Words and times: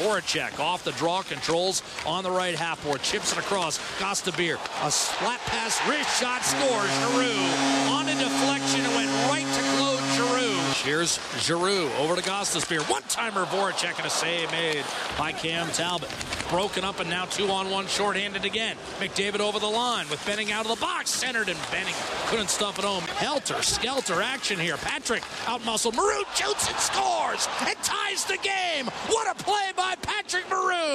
Voracek 0.00 0.58
off 0.58 0.82
the 0.82 0.92
draw 0.92 1.22
controls 1.22 1.82
on 2.06 2.24
the 2.24 2.30
right 2.30 2.54
half 2.54 2.82
board. 2.84 3.02
Chips 3.02 3.32
it 3.32 3.38
across. 3.38 3.78
Gostisbehere. 3.98 4.54
A 4.54 4.90
flat 4.90 5.40
pass. 5.40 5.78
Wrist 5.88 6.20
shot 6.20 6.42
scores. 6.42 6.90
Giroux 7.00 7.40
on 7.90 8.08
a 8.08 8.14
deflection. 8.14 8.80
It 8.80 8.96
went 8.96 9.10
right 9.28 9.44
to 9.44 9.62
Claude 9.76 10.00
Giroux. 10.16 10.56
Here's 10.84 11.20
Giroux 11.40 11.90
over 11.98 12.16
to 12.16 12.22
Gostisbehere. 12.22 12.88
One-timer 12.90 13.44
Voracek 13.46 13.98
and 13.98 14.06
a 14.06 14.10
save 14.10 14.50
made 14.50 14.84
by 15.18 15.32
Cam 15.32 15.68
Talbot. 15.68 16.08
Broken 16.48 16.82
up 16.82 16.98
and 16.98 17.08
now 17.08 17.26
two 17.26 17.48
on 17.48 17.70
one 17.70 17.86
shorthanded 17.86 18.44
again. 18.44 18.76
McDavid 18.98 19.38
over 19.38 19.60
the 19.60 19.68
line 19.68 20.08
with 20.08 20.24
Benning 20.26 20.50
out 20.50 20.66
of 20.66 20.76
the 20.76 20.80
box. 20.80 21.10
Centered 21.10 21.48
and 21.48 21.58
Benning 21.70 21.94
couldn't 22.26 22.50
stuff 22.50 22.78
it 22.78 22.84
home. 22.84 23.04
Helter 23.04 23.62
Skelter 23.62 24.20
action 24.20 24.58
here. 24.58 24.76
Patrick 24.78 25.22
out 25.46 25.64
muscle. 25.64 25.92
Maroon 25.92 26.24
shoots 26.34 26.68
and 26.68 26.78
scores 26.78 27.46
and 27.66 27.76
ties 27.84 28.24
the 28.24 28.38
game. 28.42 28.86
What 29.06 29.30
a 29.30 29.34
play 29.42 29.69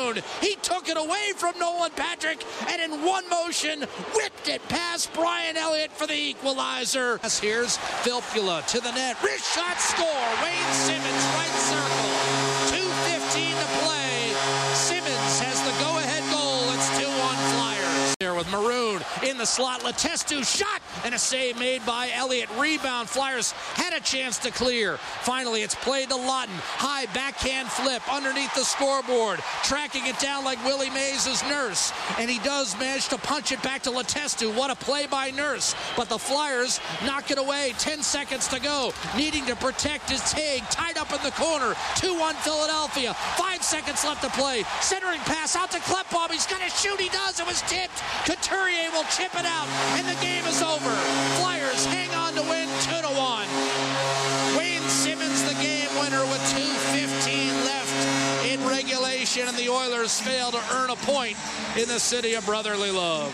Maroon. 0.06 0.24
He 0.42 0.56
took 0.62 0.90
it 0.90 0.98
away 0.98 1.32
from 1.36 1.58
Nolan 1.60 1.92
Patrick 1.96 2.44
and 2.68 2.82
in 2.82 3.06
one 3.06 3.28
motion 3.30 3.82
whipped 4.14 4.48
it 4.48 4.68
past 4.70 5.14
Brian 5.14 5.58
Elliott 5.58 5.92
for 5.92 6.08
the 6.08 6.14
equalizer. 6.14 7.20
Here's 7.42 7.78
Filppula 7.78 8.66
to 8.68 8.80
the 8.80 8.92
net. 8.92 9.22
Wrist 9.24 9.54
shot 9.54 9.80
score. 9.80 10.06
Wayne 10.44 10.65
in 19.36 19.40
the 19.40 19.46
slot. 19.46 19.82
Letestu 19.82 20.46
shot 20.46 20.82
and 21.04 21.14
a 21.14 21.20
save 21.20 21.60
made 21.60 21.86
by 21.86 22.10
Elliott. 22.16 22.50
Rebound. 22.58 23.10
Flyers 23.10 23.52
had 23.76 23.92
a 23.92 24.00
chance 24.00 24.38
to 24.40 24.50
clear. 24.50 24.96
Finally, 25.24 25.62
it's 25.62 25.76
played 25.76 26.08
to 26.08 26.16
Laughton. 26.16 26.56
High 26.80 27.06
backhand 27.08 27.68
flip 27.68 28.02
underneath 28.10 28.54
the 28.56 28.64
scoreboard. 28.64 29.42
Tracking 29.64 30.08
it 30.08 30.18
down 30.20 30.46
like 30.46 30.64
Willie 30.64 30.90
Mays' 30.90 31.44
Nurse. 31.50 31.92
And 32.18 32.30
he 32.30 32.40
does 32.40 32.80
manage 32.80 33.10
to 33.10 33.18
punch 33.18 33.52
it 33.52 33.62
back 33.62 33.82
to 33.84 33.90
Letestu. 33.90 34.56
What 34.56 34.72
a 34.72 34.76
play 34.76 35.06
by 35.06 35.32
Nurse. 35.32 35.76
But 35.98 36.08
the 36.08 36.18
Flyers 36.18 36.80
knock 37.06 37.30
it 37.30 37.38
away. 37.38 37.74
10 37.78 38.04
seconds 38.04 38.48
to 38.48 38.62
go. 38.62 38.94
Needing 39.18 39.46
to 39.48 39.56
protect 39.58 40.10
his 40.10 40.32
Haig. 40.32 40.64
Tied 40.70 40.98
up 40.98 41.12
in 41.12 41.22
the 41.24 41.32
corner. 41.32 41.74
2-1 42.00 42.36
Philadelphia. 42.36 43.14
Five 43.36 43.62
seconds 43.64 44.06
left 44.06 44.24
to 44.24 44.30
play. 44.30 44.64
Centering 44.80 45.20
pass 45.22 45.58
out 45.58 45.72
to 45.72 45.80
Klefbom. 45.80 46.25
It 47.46 47.50
was 47.50 47.62
tipped. 47.62 48.02
Couturier 48.26 48.90
will 48.92 49.04
chip 49.04 49.36
it 49.36 49.46
out. 49.46 49.68
And 49.94 50.08
the 50.08 50.20
game 50.20 50.44
is 50.46 50.64
over. 50.64 50.90
Flyers 51.38 51.86
hang 51.86 52.10
on 52.16 52.34
to 52.34 52.42
win 52.42 52.68
2 52.82 52.90
to 52.90 53.14
1. 53.14 54.58
Wayne 54.58 54.82
Simmonds, 54.90 55.44
the 55.44 55.54
game 55.62 55.88
winner 56.02 56.26
with 56.26 56.42
2.15 56.50 57.66
left 57.66 58.48
in 58.48 58.66
regulation, 58.68 59.48
and 59.48 59.56
the 59.58 59.70
Oilers 59.70 60.20
fail 60.20 60.50
to 60.50 60.62
earn 60.74 60.90
a 60.90 60.96
point 60.96 61.38
in 61.78 61.88
the 61.88 62.00
city 62.00 62.34
of 62.34 62.44
brotherly 62.48 62.90
love. 62.90 63.32